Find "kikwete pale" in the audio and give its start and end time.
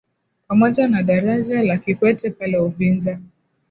1.77-2.57